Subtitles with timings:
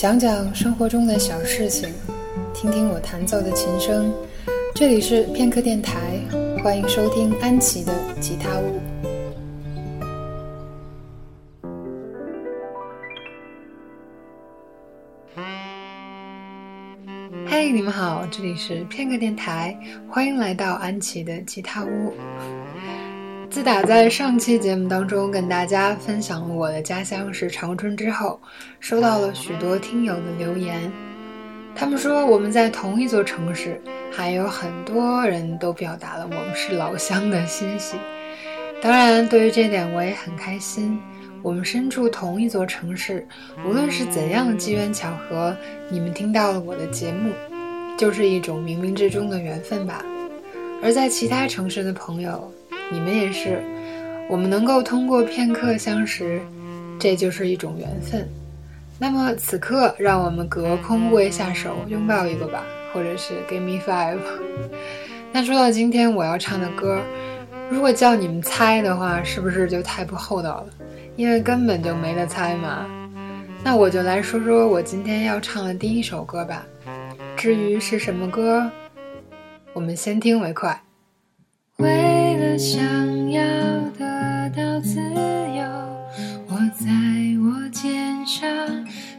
[0.00, 1.92] 讲讲生活中的小事情，
[2.54, 4.10] 听听我弹奏的琴声。
[4.74, 6.18] 这里是片刻电台，
[6.64, 8.80] 欢迎收听安琪的吉他屋。
[17.46, 22.14] 嗨，你们好，这里是片刻电台，欢迎来到安琪的吉他屋。
[23.50, 28.40] 自打在上期节目当中跟大家分享了我的家乡是长春之后，
[28.78, 30.90] 收到了许多听友的留言。
[31.74, 33.80] 他们说我们在同一座城市，
[34.12, 37.96] 还有很多人都表达了我们是老乡的欣喜。
[38.80, 40.96] 当然，对于这点我也很开心。
[41.42, 43.26] 我们身处同一座城市，
[43.66, 45.56] 无论是怎样的机缘巧合，
[45.90, 47.32] 你们听到了我的节目，
[47.98, 50.04] 就是一种冥冥之中的缘分吧。
[50.82, 52.50] 而在其他城市的朋友，
[52.90, 53.62] 你们也是，
[54.28, 56.40] 我们能够通过片刻相识，
[56.98, 58.28] 这就是一种缘分。
[58.98, 64.18] 那么此刻，让我们隔空握一下手，拥抱一个吧，或者是 give me five。
[65.32, 67.00] 那说到今天我要唱的歌，
[67.70, 70.66] 如果叫你们猜的话，是不是就太不厚道了？
[71.16, 72.86] 因为根本就没得猜嘛。
[73.62, 76.66] 那我就来说说我今天要唱的第一首歌吧。
[77.36, 78.70] 至于是什么歌，
[79.72, 80.82] 我们先听为快。
[81.76, 82.09] 为
[82.58, 83.42] 想要
[83.98, 85.62] 得到自由，
[86.48, 86.86] 我在
[87.40, 88.48] 我肩上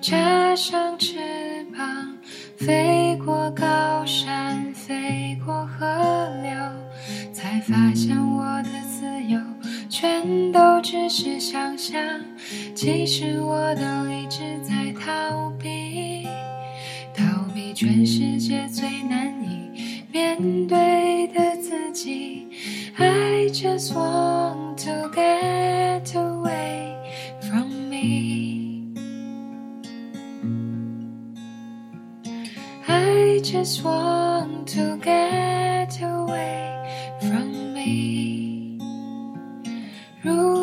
[0.00, 1.16] 插上翅
[1.76, 1.86] 膀，
[2.56, 5.86] 飞过高山，飞过河
[6.42, 6.50] 流，
[7.32, 9.38] 才发现我的自由
[9.88, 12.00] 全都只是想象。
[12.74, 16.26] 其实我都一直在逃避，
[17.14, 21.56] 逃避全世界最难以面对的
[21.92, 22.48] 己。
[22.96, 26.96] I just want to get away
[27.48, 28.92] from me.
[32.86, 38.78] I just want to get away from me.
[40.22, 40.57] 如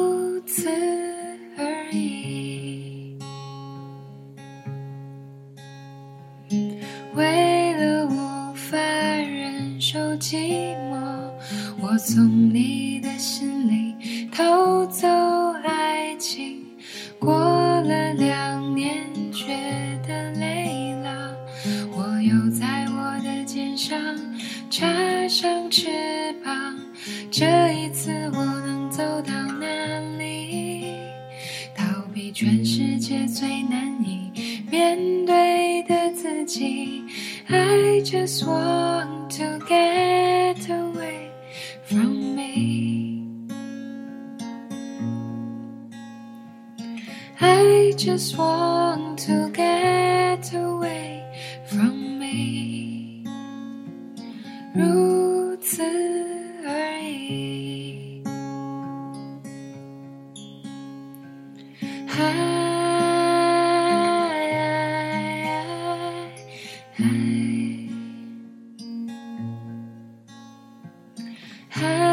[12.06, 15.08] 从你的心里偷走
[15.64, 16.64] 爱情，
[17.18, 19.58] 过了两年觉
[20.08, 21.36] 得累了，
[21.98, 23.98] 我又在我的肩上
[24.70, 24.86] 插
[25.28, 25.88] 上翅
[26.44, 26.54] 膀。
[27.32, 30.86] 这一次我能走到哪里？
[31.76, 31.84] 逃
[32.14, 37.02] 避全世界最难以面对的自己。
[37.48, 40.15] I just want to get
[48.05, 51.25] just want to get away
[51.67, 53.25] from me.
[54.75, 55.83] 如此
[56.67, 58.23] 而已。
[66.97, 67.05] 自
[71.81, 72.03] 己。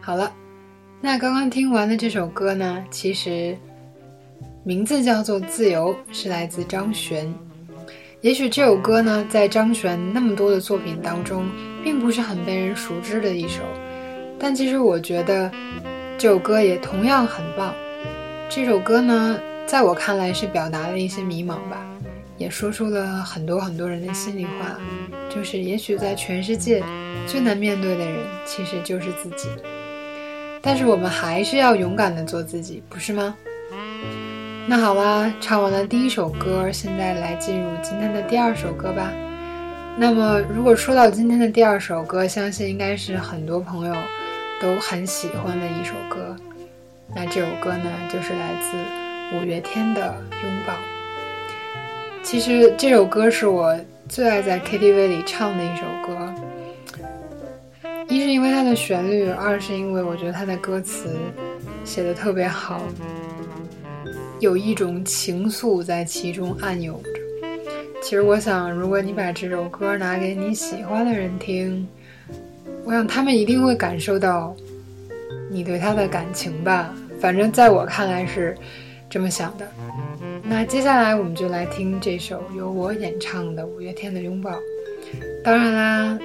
[0.00, 0.32] 好了，
[1.02, 3.54] 那刚刚听完的这首歌呢，其实
[4.64, 7.30] 名字叫做《自由》，是来自张悬。
[8.22, 11.46] 也许这首歌呢，在张悬那么多的作品当中，
[11.84, 13.62] 并不是很被人熟知的一首，
[14.38, 15.52] 但其实我觉得。
[16.18, 17.72] 这首歌也同样很棒。
[18.48, 21.86] 这首歌呢，在我看来是表达了一些迷茫吧，
[22.36, 24.76] 也说出了很多很多人的心里话，
[25.32, 26.82] 就是也许在全世界
[27.28, 29.48] 最难面对的人，其实就是自己。
[30.60, 33.36] 但是我们还是要勇敢的做自己，不是吗？
[34.66, 39.12] 那好啦，唱完了第一首歌，现在来进入今天的第二首歌吧。
[39.96, 43.94] 那么，如果说到今天的第二首歌，相信应该是很多朋友。
[44.60, 46.34] 都很喜欢的一首歌，
[47.14, 50.02] 那这首歌呢，就是来自五月天的
[50.44, 50.72] 《拥抱》。
[52.24, 53.78] 其实这首歌是我
[54.08, 56.34] 最爱在 KTV 里唱的一首歌，
[58.08, 61.16] 一是因为它的旋律，二是因为我觉得它的歌词
[61.84, 62.82] 写的特别好，
[64.40, 67.10] 有一种情愫在其中暗涌着。
[68.02, 71.86] 其实我想，如果你把这首歌拿给你喜欢的人听，
[72.88, 74.56] 我想他们一定会感受到
[75.50, 76.90] 你对他的感情吧。
[77.20, 78.56] 反正在我看来是
[79.10, 79.68] 这么想的。
[80.42, 84.52] 那接下来我们就来听这首由我演唱的五月天的《拥抱》。
[85.44, 86.18] 当然啦，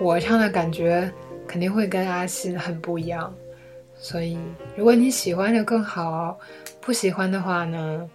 [0.00, 1.08] 我唱的感觉
[1.46, 3.32] 肯定会跟阿信很不一样，
[3.96, 4.36] 所以
[4.74, 6.36] 如果你喜欢就更好，
[6.80, 8.10] 不喜欢的话呢，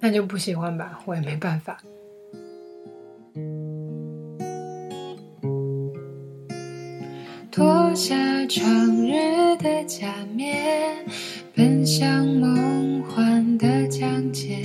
[0.00, 1.78] 那就不喜欢吧，我也没办法。
[7.94, 11.06] 下长日的假面。
[11.54, 14.58] 奔向梦幻的疆界，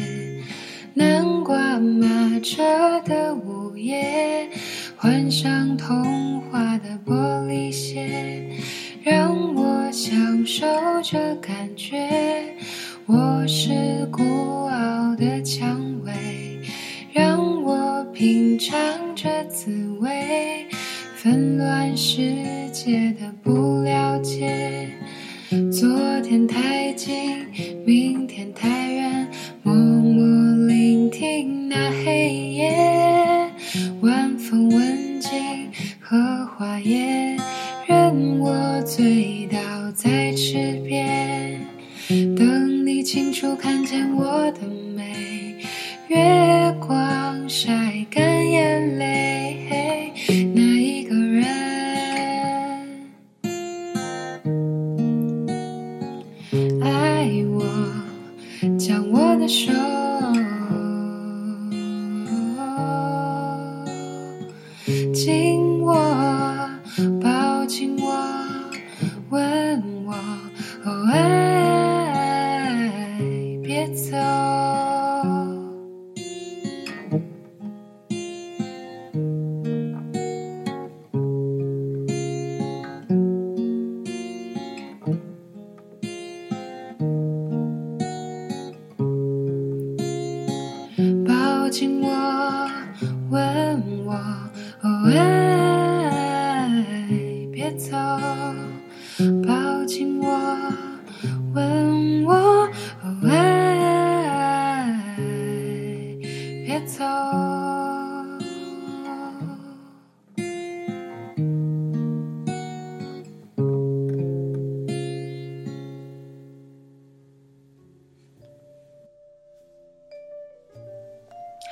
[0.96, 2.64] 南瓜马车
[3.06, 4.50] 的午夜，
[4.98, 8.50] 换上童话的玻璃鞋，
[9.04, 10.66] 让我享受
[11.04, 12.56] 这感觉。
[13.06, 14.24] 我是孤
[14.66, 16.12] 傲的蔷薇，
[17.14, 18.76] 让我品尝
[19.16, 20.66] 这滋味。
[21.16, 22.22] 纷乱世
[69.50, 70.14] 问我、
[70.84, 70.90] 哦，
[73.64, 74.16] 别走，
[91.26, 92.08] 抱紧我，
[93.32, 93.40] 吻
[94.06, 94.14] 我，
[94.82, 94.88] 哦、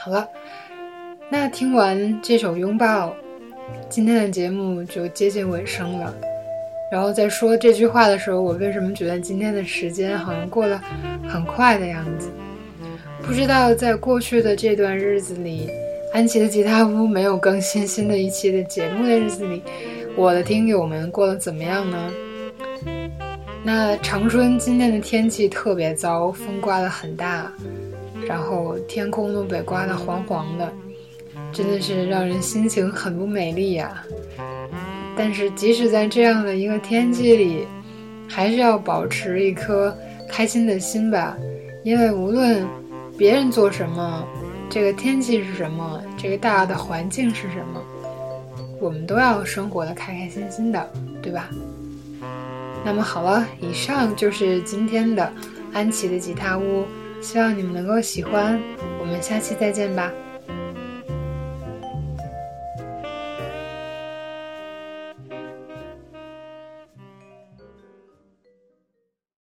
[0.08, 0.26] 好了，
[1.30, 3.14] 那听完这首拥抱，
[3.90, 6.16] 今天的节目就接近尾声了。
[6.90, 10.80] 然后在说这句话的时候，我为什么觉得今天的时间好像过得
[11.28, 12.30] 很快的样子？
[13.22, 15.70] 不知道在过去的这段日子里，
[16.14, 19.62] 安琪的吉他屋没有更新新的一期的节目的日子里，
[20.16, 22.14] 我的听友们过得怎么样呢？
[23.62, 27.52] 那长春今天的天气特别糟，风刮得很大。
[28.28, 30.72] 然后天空都被刮得黄黄的，
[31.54, 34.04] 真的是让人心情很不美丽呀。
[35.16, 37.66] 但是即使在这样的一个天气里，
[38.28, 39.96] 还是要保持一颗
[40.28, 41.38] 开心的心吧。
[41.84, 42.68] 因为无论
[43.18, 44.28] 别人做什么，
[44.70, 47.82] 这个天气是什么，这个大的环境是什么，
[48.82, 50.92] 我们都要生活的开开心心的，
[51.22, 51.50] 对吧？
[52.84, 55.32] 那么好了，以上就是今天的
[55.72, 56.86] 安琪的吉他屋。
[57.22, 58.60] 希望你们能够喜欢，
[59.00, 60.12] 我们下期再见吧。